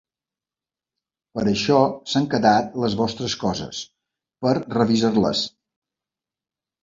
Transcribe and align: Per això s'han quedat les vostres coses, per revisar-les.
Per 1.39 1.41
això 1.49 1.75
s'han 2.13 2.25
quedat 2.31 2.79
les 2.83 2.95
vostres 3.01 3.35
coses, 3.43 3.81
per 4.45 4.53
revisar-les. 4.77 5.43